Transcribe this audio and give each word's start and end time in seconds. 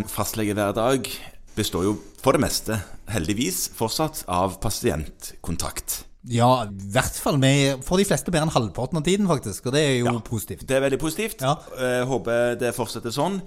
en 0.00 0.08
fastlegehverdag 0.08 1.08
består 1.56 1.84
jo 1.84 1.96
for 2.22 2.36
det 2.36 2.44
meste, 2.44 2.78
heldigvis, 3.10 3.66
fortsatt 3.76 4.22
av 4.30 4.56
pasientkontakt. 4.62 6.04
Ja, 6.28 6.66
i 6.68 6.88
hvert 6.92 7.16
fall 7.16 7.38
med, 7.40 7.80
for 7.86 7.96
de 7.96 8.04
fleste 8.04 8.28
mer 8.34 8.44
enn 8.44 8.52
halvparten 8.52 8.98
av 9.00 9.04
tiden, 9.06 9.24
faktisk. 9.28 9.70
Og 9.70 9.72
det 9.72 9.80
er 9.80 9.94
jo 10.02 10.12
positivt. 10.26 10.66
Det 10.68 10.76
er 10.76 10.82
veldig 10.84 10.98
positivt. 11.00 11.40
Ja. 11.40 11.54
Jeg 11.80 12.08
håper 12.10 12.58
det 12.60 12.74
fortsetter 12.76 13.14
sånn. 13.14 13.38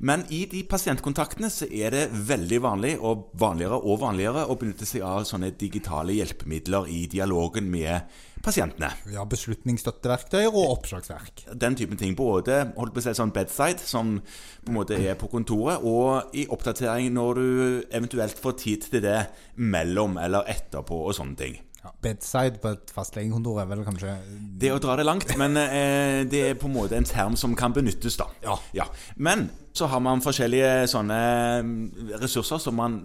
Men 0.00 0.24
i 0.32 0.46
de 0.48 0.62
pasientkontaktene 0.64 1.50
så 1.52 1.68
er 1.68 1.92
det 1.92 2.06
veldig 2.30 2.60
vanlig, 2.64 2.92
og 3.04 3.26
vanligere 3.36 3.76
og 3.76 4.00
vanligere, 4.00 4.46
å 4.48 4.56
benytte 4.56 4.88
seg 4.88 5.04
av 5.04 5.26
sånne 5.28 5.50
digitale 5.60 6.16
hjelpemidler 6.16 6.88
i 6.88 7.02
dialogen 7.12 7.68
med 7.72 8.08
pasientene. 8.42 8.88
Ja, 9.12 9.26
Beslutningsstøtteverktøy 9.28 10.46
og 10.46 10.62
oppslagsverk. 10.78 11.44
Den 11.52 11.76
typen 11.76 12.00
ting. 12.00 12.16
Både 12.16 12.62
holdt 12.78 12.94
på 12.96 13.02
å 13.02 13.04
si 13.04 13.14
sånn 13.18 13.34
bedside, 13.36 13.84
som 13.84 14.14
på 14.62 14.72
en 14.72 14.78
måte 14.78 14.96
er 14.96 15.20
på 15.20 15.28
kontoret, 15.34 15.84
og 15.84 16.32
i 16.32 16.46
oppdatering 16.48 17.12
når 17.12 17.42
du 17.42 17.52
eventuelt 17.92 18.40
får 18.40 18.56
tid 18.64 18.88
til 18.88 19.04
det 19.04 19.20
mellom 19.60 20.16
eller 20.16 20.48
etterpå 20.48 21.02
og 21.10 21.14
sånne 21.20 21.38
ting. 21.42 21.60
Ja, 21.82 21.90
bedside 22.04 22.60
på 22.62 22.70
et 22.76 22.92
fastlegekontor 22.94 23.56
er 23.58 23.66
vel 23.66 23.80
kanskje 23.82 24.12
Det 24.60 24.68
er 24.68 24.76
å 24.76 24.82
dra 24.82 24.94
det 24.98 25.06
langt, 25.06 25.32
men 25.40 25.58
eh, 25.58 26.22
det 26.30 26.42
er 26.46 26.60
på 26.60 26.68
en 26.68 26.76
måte 26.76 26.94
en 26.94 27.08
term 27.08 27.34
som 27.38 27.56
kan 27.58 27.74
benyttes, 27.74 28.14
da. 28.20 28.28
Ja. 28.76 28.86
Men 29.16 29.48
så 29.74 29.88
har 29.90 30.02
man 30.04 30.22
forskjellige 30.22 30.86
sånne 30.92 31.18
mm, 31.66 31.80
ressurser 32.22 32.62
som 32.62 32.78
man 32.78 33.00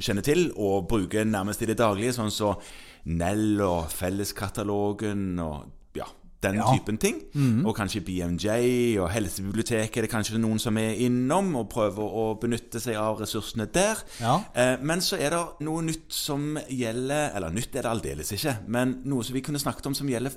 kjenner 0.00 0.24
til 0.24 0.46
og 0.56 0.88
bruker 0.88 1.28
nærmest 1.28 1.60
i 1.60 1.68
det 1.68 1.76
daglige, 1.82 2.14
sånn 2.16 2.32
som 2.32 2.56
Nell 3.12 3.60
og 3.66 3.90
Felleskatalogen 3.92 5.36
og 5.42 5.98
ja, 5.98 6.06
den 6.42 6.56
Ja. 6.58 6.66
typen 6.74 6.98
ting. 6.98 7.20
Og 7.66 7.76
kanskje 7.76 8.02
BMJ 8.04 8.98
og 9.00 9.10
Helsebiblioteket 9.14 9.96
er 9.96 10.06
det 10.06 10.10
kanskje 10.10 10.38
noen 10.42 10.58
som 10.58 10.76
er 10.78 10.94
innom 10.98 11.54
og 11.56 11.68
prøver 11.70 12.02
å 12.22 12.24
benytte 12.40 12.80
seg 12.82 12.96
av 12.98 13.20
ressursene 13.22 13.66
der. 13.72 13.96
Ja. 14.20 14.40
Eh, 14.54 14.76
Men 14.82 14.98
så 15.00 15.16
er 15.20 15.30
det 15.30 15.42
noe 15.60 15.82
nytt 15.82 16.10
som 16.12 16.58
gjelder 16.68 17.34
Eller 17.36 17.50
nytt 17.50 17.74
er 17.76 17.82
det 17.82 17.90
aldeles 17.90 18.32
ikke, 18.32 18.56
men 18.68 19.02
noe 19.04 19.22
som 19.24 19.34
vi 19.34 19.40
kunne 19.40 19.58
snakket 19.62 19.86
om 19.86 19.94
som 19.94 20.08
gjelder 20.08 20.32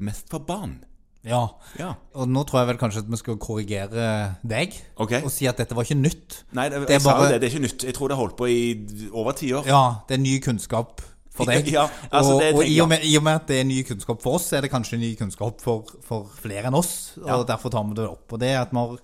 mest 0.00 0.28
for 0.30 0.40
barn. 0.40 0.80
Ja. 1.22 1.50
Ja. 1.78 1.94
Og 2.16 2.28
nå 2.32 2.46
tror 2.48 2.62
jeg 2.62 2.68
vel 2.70 2.78
kanskje 2.80 3.02
at 3.02 3.10
vi 3.12 3.16
skal 3.20 3.36
korrigere 3.36 4.36
deg 4.42 4.72
okay. 4.96 5.20
og 5.22 5.30
si 5.30 5.44
at 5.46 5.58
dette 5.60 5.76
var 5.76 5.84
ikke 5.84 5.98
nytt. 6.00 6.44
Nei, 6.56 6.68
det, 6.72 6.80
Det 6.88 6.94
er 6.94 6.98
jeg 6.98 7.02
sa 7.04 7.16
jo 7.18 7.28
det. 7.28 7.40
Det 7.42 7.50
er 7.50 7.52
ikke 7.58 7.66
nytt. 7.66 7.84
Jeg 7.84 7.94
tror 7.94 8.08
det 8.08 8.16
har 8.16 8.22
holdt 8.24 8.36
på 8.38 8.48
i 8.48 9.10
over 9.12 9.32
ti 9.36 9.52
år. 9.52 9.66
Ja, 9.68 9.82
det 10.08 10.16
er 10.16 10.22
ny 10.22 10.38
kunnskap 10.40 11.02
for 11.34 11.46
deg. 11.48 11.68
Ja, 11.76 11.84
altså 12.10 12.34
og 12.34 12.40
det 12.42 12.50
og 12.54 12.64
i, 12.66 12.76
og 12.82 12.88
med, 12.90 13.04
i 13.06 13.14
og 13.16 13.22
med 13.26 13.40
at 13.40 13.46
det 13.48 13.60
er 13.60 13.64
ny 13.68 13.80
kunnskap 13.86 14.20
for 14.22 14.38
oss, 14.40 14.48
er 14.52 14.62
det 14.66 14.70
kanskje 14.72 14.98
ny 15.00 15.12
kunnskap 15.18 15.60
for, 15.64 15.86
for 16.06 16.26
flere 16.42 16.66
enn 16.70 16.74
oss. 16.78 17.12
Og 17.22 17.28
Ja. 17.28 17.40
derfor 17.54 17.70
tar 17.70 17.84
vi 17.88 17.94
det 18.00 18.08
opp. 18.10 18.26
Og 18.32 18.40
det 18.42 18.50
er 18.54 18.60
at 18.64 18.72
vi 18.74 18.78
har 18.82 18.98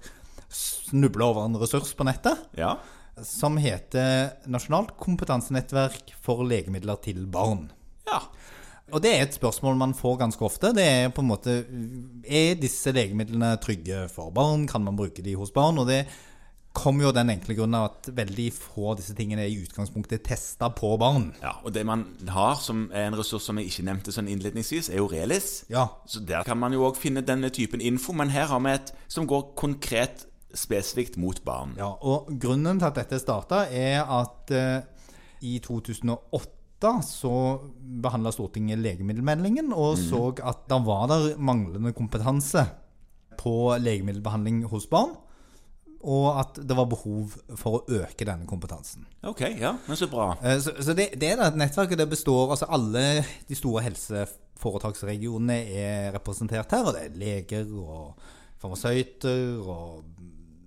snubla 0.56 1.30
over 1.32 1.44
en 1.46 1.56
ressurs 1.60 1.94
på 1.96 2.04
nettet 2.06 2.38
Ja. 2.58 2.76
som 3.24 3.56
heter 3.56 4.32
Nasjonalt 4.46 4.96
kompetansenettverk 5.00 6.12
for 6.22 6.44
legemidler 6.44 7.00
til 7.02 7.26
barn. 7.26 7.70
ja. 8.06 8.20
Og 8.94 9.00
det 9.02 9.10
er 9.16 9.22
et 9.24 9.34
spørsmål 9.34 9.74
man 9.76 9.94
får 9.98 10.18
ganske 10.20 10.44
ofte. 10.46 10.68
Det 10.72 10.84
er 10.86 11.08
på 11.10 11.18
en 11.18 11.26
måte 11.26 11.54
Er 12.30 12.54
disse 12.54 12.92
legemidlene 12.94 13.56
trygge 13.58 14.04
for 14.08 14.30
barn? 14.30 14.68
Kan 14.70 14.84
man 14.84 14.94
bruke 14.94 15.24
de 15.26 15.34
hos 15.34 15.50
barn? 15.50 15.76
Og 15.82 15.88
det 15.88 16.06
kommer 16.76 17.08
jo 17.08 17.12
den 17.16 17.32
enkle 17.32 17.56
grunnen 17.56 17.78
av 17.78 17.88
at 17.88 18.10
veldig 18.16 18.46
få 18.54 18.90
av 18.92 19.00
disse 19.00 19.14
tingene 19.16 19.46
er 19.46 19.50
i 19.52 19.58
utgangspunktet 19.64 20.24
testa 20.26 20.68
på 20.76 20.92
barn. 21.00 21.30
ja. 21.42 21.56
Og 21.64 21.72
det 21.74 21.86
man 21.88 22.04
har, 22.30 22.54
som 22.60 22.86
er 22.92 23.08
en 23.08 23.16
ressurs 23.18 23.48
som 23.48 23.58
jeg 23.58 23.70
ikke 23.70 23.86
nevnte 23.88 24.14
sånn 24.14 24.28
innledningsvis, 24.30 24.90
er 24.92 25.00
jo 25.00 25.08
Relis. 25.10 25.64
Ja. 25.72 25.88
Så 26.06 26.20
der 26.20 26.46
kan 26.46 26.60
man 26.60 26.76
jo 26.76 26.84
òg 26.86 27.00
finne 27.00 27.24
denne 27.26 27.50
typen 27.54 27.80
info, 27.80 28.14
men 28.16 28.30
her 28.34 28.50
har 28.52 28.62
vi 28.62 28.76
et 28.76 28.92
som 29.08 29.26
går 29.28 29.52
konkret 29.58 30.26
spesifikt 30.56 31.18
mot 31.20 31.40
barn. 31.44 31.74
Ja, 31.80 31.90
og 32.00 32.30
grunnen 32.40 32.80
til 32.80 32.88
at 32.88 33.00
dette 33.00 33.20
starta, 33.20 33.66
er 33.72 34.04
at 34.04 34.52
eh, 34.54 34.86
i 35.44 35.58
2008 35.64 36.94
så 37.04 37.34
behandla 38.04 38.30
Stortinget 38.34 38.82
legemiddelmeldingen 38.84 39.72
og 39.72 39.94
så 39.96 40.28
at 40.44 40.66
det 40.68 40.76
var 40.84 41.06
der 41.08 41.38
manglende 41.40 41.94
kompetanse 41.96 42.66
på 43.40 43.72
legemiddelbehandling 43.80 44.66
hos 44.68 44.88
barn. 44.90 45.14
Og 46.06 46.26
at 46.38 46.60
det 46.62 46.76
var 46.78 46.86
behov 46.86 47.32
for 47.58 47.80
å 47.80 47.84
øke 47.98 48.22
denne 48.28 48.46
kompetansen. 48.46 49.02
Ok, 49.26 49.40
ja, 49.58 49.72
men 49.88 49.98
så 49.98 50.06
bra. 50.12 50.28
Eh, 50.42 50.60
Så, 50.62 50.76
så 50.86 50.94
det, 50.94 51.08
det 51.18 51.32
er 51.32 51.40
da 51.40 51.48
et 51.50 51.56
nettverk, 51.58 51.96
det 51.98 52.06
består 52.12 52.52
altså 52.54 52.68
Alle 52.70 53.02
de 53.48 53.56
store 53.58 53.82
helseforetaksregionene 53.88 55.56
er 55.82 56.12
representert 56.14 56.70
her. 56.72 56.86
Og 56.86 56.94
det 56.94 57.02
er 57.08 57.18
leger 57.20 57.72
og 57.82 58.14
farmasøyter 58.62 59.58
og 59.66 60.04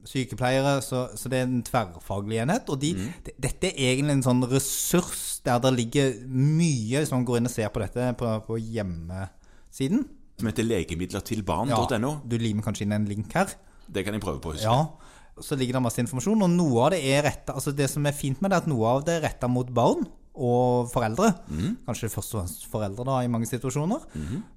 sykepleiere. 0.09 0.77
Så, 0.85 1.05
så 1.19 1.29
det 1.31 1.39
er 1.41 1.47
en 1.47 1.63
tverrfaglig 1.67 2.41
enhet. 2.43 2.69
Og 2.69 2.79
de, 2.81 2.93
det- 3.25 3.35
dette 3.39 3.71
er 3.73 3.93
egentlig 3.95 4.17
en 4.19 4.25
sånn 4.27 4.43
ressurs 4.51 5.25
der 5.45 5.59
det 5.63 5.71
ligger 5.77 6.13
mye 6.27 6.99
Hvis 6.99 7.11
man 7.15 7.23
går 7.25 7.37
inn 7.39 7.47
og 7.47 7.53
ser 7.53 7.69
på 7.71 7.79
dette 7.79 8.09
på, 8.19 8.27
på 8.43 8.57
hjemmesiden 8.59 10.01
Som 10.39 10.49
heter 10.51 10.67
legemidlertilbarn.no. 10.67 12.11
Ja, 12.11 12.19
Du 12.27 12.35
limer 12.37 12.63
kanskje 12.67 12.83
inn 12.87 12.91
en 12.97 13.07
link 13.07 13.31
her. 13.33 13.47
Det 13.89 14.03
kan 14.05 14.13
jeg 14.13 14.21
prøve 14.21 14.41
på 14.43 14.51
å 14.51 14.57
huske. 14.57 14.67
Ja, 14.67 14.83
så 15.45 15.57
ligger 15.57 15.77
det 15.77 15.83
masse 15.85 16.01
informasjon, 16.03 16.45
og 16.45 16.49
noe 16.53 16.85
av 16.85 16.93
det 16.95 17.01
er 17.09 17.23
retta 17.27 17.53
Altså 17.57 17.71
det 17.75 17.87
som 17.91 18.05
er 18.09 18.15
fint 18.15 18.39
med 18.41 18.51
det, 18.51 18.57
er 18.59 18.63
at 18.65 18.71
noe 18.71 18.87
av 18.87 19.03
det 19.07 19.17
er 19.19 19.25
retta 19.27 19.49
mot 19.51 19.69
barn 19.73 20.05
og 20.39 20.87
foreldre. 20.93 21.33
Kanskje 21.87 22.07
først 22.13 22.33
og 22.35 22.39
fremst 22.39 22.65
foreldre 22.71 23.03
da, 23.07 23.17
i 23.25 23.31
mange 23.31 23.47
situasjoner. 23.49 24.05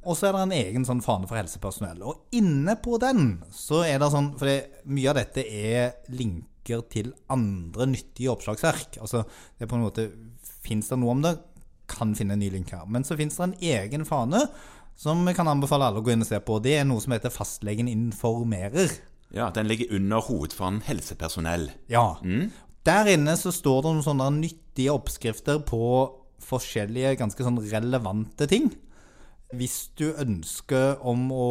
Og 0.05 0.15
så 0.19 0.29
er 0.29 0.37
det 0.37 0.43
en 0.45 0.55
egen 0.55 0.85
sånn 0.87 1.01
fane 1.03 1.27
for 1.27 1.39
helsepersonell. 1.41 2.05
Og 2.07 2.21
inne 2.39 2.77
på 2.79 3.01
den 3.03 3.41
så 3.51 3.81
er 3.89 3.99
det 3.99 4.11
sånn 4.15 4.29
For 4.39 4.47
det, 4.47 4.59
mye 4.87 5.11
av 5.11 5.19
dette 5.19 5.43
er 5.43 5.97
linker 6.15 6.85
til 6.93 7.11
andre 7.35 7.89
nyttige 7.91 8.31
oppslagsverk. 8.31 9.01
Altså 9.03 9.25
det 9.27 9.67
er 9.67 9.73
på 9.73 9.81
en 9.81 9.89
måte 9.89 10.11
Fins 10.63 10.87
det 10.93 11.01
noe 11.03 11.11
om 11.17 11.25
det? 11.25 11.33
Kan 11.91 12.15
finne 12.15 12.37
en 12.37 12.45
ny 12.45 12.53
link 12.55 12.71
her. 12.71 12.87
Men 12.87 13.03
så 13.03 13.17
fins 13.19 13.35
det 13.41 13.49
en 13.49 13.59
egen 13.59 14.07
fane 14.07 14.45
som 15.03 15.25
jeg 15.27 15.35
kan 15.35 15.49
anbefale 15.51 15.89
alle 15.89 15.99
å 15.99 16.05
gå 16.07 16.13
inn 16.15 16.23
og 16.23 16.29
se 16.29 16.39
på. 16.39 16.61
Det 16.63 16.77
er 16.79 16.87
noe 16.87 17.03
som 17.03 17.15
heter 17.17 17.33
Fastlegen 17.35 17.89
informerer. 17.91 18.93
Ja, 19.33 19.51
Den 19.51 19.69
ligger 19.71 19.95
under 19.97 20.21
hovedfanen 20.21 20.83
helsepersonell. 20.85 21.71
Ja. 21.89 22.19
Der 22.85 23.09
inne 23.09 23.37
så 23.39 23.53
står 23.55 23.83
det 23.83 23.93
noen 23.95 24.07
sånne 24.07 24.29
nyttige 24.37 24.93
oppskrifter 24.93 25.63
på 25.65 25.83
forskjellige 26.43 27.17
ganske 27.21 27.47
sånn 27.47 27.61
relevante 27.71 28.49
ting. 28.51 28.71
Hvis 29.57 29.93
du 29.97 30.11
ønsker 30.11 31.01
om 31.07 31.29
å, 31.33 31.51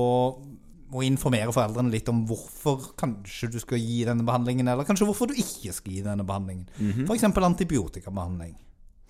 å 0.91 1.03
informere 1.05 1.53
foreldrene 1.53 1.93
litt 1.93 2.09
om 2.11 2.23
hvorfor 2.29 2.91
kanskje 2.99 3.51
du 3.53 3.59
skal 3.61 3.81
gi 3.81 4.01
denne 4.07 4.25
behandlingen, 4.27 4.67
eller 4.67 4.87
kanskje 4.87 5.07
hvorfor 5.09 5.31
du 5.31 5.37
ikke 5.39 5.73
skal 5.73 5.95
gi 5.95 6.03
denne 6.05 6.25
behandlingen. 6.27 6.67
For 7.07 7.15
F.eks. 7.15 7.29
antibiotikabehandling. 7.49 8.57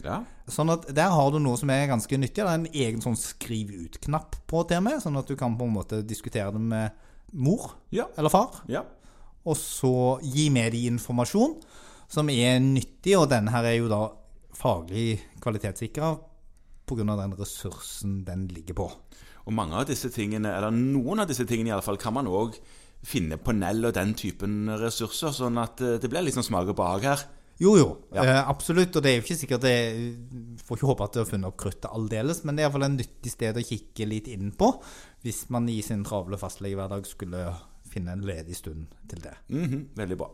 Ja. 0.01 0.23
Sånn 0.49 0.71
at 0.73 0.87
Der 0.97 1.11
har 1.13 1.29
du 1.31 1.37
noe 1.41 1.59
som 1.61 1.69
er 1.69 1.89
ganske 1.89 2.17
nyttig. 2.17 2.41
Det 2.41 2.47
er 2.47 2.57
en 2.57 2.71
egen 2.71 3.03
sånn 3.03 3.17
skriv 3.19 3.73
ut-knapp 3.73 4.39
på 4.49 4.63
til 4.69 4.81
og 4.81 4.87
med, 4.87 5.01
sånn 5.03 5.19
at 5.19 5.29
du 5.29 5.37
kan 5.39 5.57
på 5.57 5.67
en 5.67 5.75
måte 5.75 6.01
diskutere 6.05 6.53
det 6.55 6.61
med 6.61 7.07
mor 7.33 7.77
Ja. 7.91 8.07
eller 8.17 8.29
far 8.29 8.61
ja. 8.67 8.83
og 9.45 9.55
så 9.57 10.19
gi 10.23 10.49
med 10.49 10.73
de 10.73 10.85
informasjon 10.91 11.55
som 12.11 12.29
er 12.29 12.59
nyttig, 12.59 13.15
og 13.17 13.29
denne 13.31 13.51
her 13.53 13.63
er 13.63 13.77
jo 13.77 13.87
da 13.87 14.01
faglig 14.57 15.21
kvalitetssikra 15.41 16.17
pga. 16.85 17.15
den 17.15 17.37
ressursen 17.39 18.23
den 18.27 18.47
ligger 18.51 18.73
på. 18.75 18.91
Og 19.47 19.53
mange 19.53 19.73
av 19.79 19.87
disse 19.87 20.09
tingene, 20.11 20.51
eller 20.51 20.71
noen 20.75 21.23
av 21.23 21.27
disse 21.27 21.45
tingene 21.47 21.71
i 21.71 21.71
alle 21.71 21.85
fall, 21.85 21.97
kan 21.97 22.13
man 22.13 22.27
òg 22.27 22.57
finne 23.01 23.37
på 23.41 23.55
Nell 23.55 23.85
og 23.87 23.95
den 23.95 24.13
typen 24.13 24.67
ressurser, 24.77 25.31
sånn 25.33 25.57
at 25.57 25.81
eh, 25.81 25.97
det 25.97 26.09
blir 26.11 26.29
sånn 26.35 26.45
smak 26.45 26.67
og 26.69 26.77
behag 26.77 27.07
her. 27.07 27.23
Jo, 27.61 27.75
jo, 27.77 27.87
Ja. 28.15 28.23
eh, 28.23 28.49
absolutt. 28.49 28.95
Og 28.97 29.03
det 29.03 29.11
er 29.11 29.19
jo 29.19 29.23
ikke 29.25 29.37
sikkert 29.37 29.61
det 29.61 29.75
Får 30.65 30.77
ikke 30.79 30.89
håpe 30.89 31.03
at 31.05 31.13
du 31.13 31.19
har 31.21 31.29
funnet 31.29 31.45
opp 31.51 31.57
kruttet 31.61 31.89
aldeles, 31.91 32.43
men 32.43 32.55
det 32.57 32.63
er 32.63 32.69
iallfall 32.69 32.87
en 32.87 32.97
nyttig 32.97 33.31
sted 33.35 33.55
å 33.59 33.63
kikke 33.65 34.07
litt 34.09 34.27
inn 34.27 34.51
på 34.57 34.71
hvis 35.23 35.43
man 35.53 35.67
i 35.69 35.79
sin 35.85 36.03
travle 36.03 36.37
fastlegehverdag 36.41 37.05
skulle 37.05 37.43
finne 37.91 38.13
en 38.15 38.23
ledig 38.25 38.55
stund 38.57 38.87
til 39.11 39.19
det. 39.21 39.35
Mhm, 39.51 39.89
veldig 39.95 40.17
bra. 40.17 40.29